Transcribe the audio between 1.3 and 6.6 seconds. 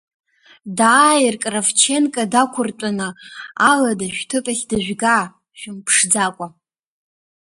Кравченко дақәыртәаны алада шәҭыԥахь дыжәга, шәымԥшӡакәа.